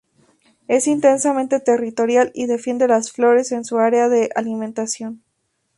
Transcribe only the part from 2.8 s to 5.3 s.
las flores en su área de alimentación.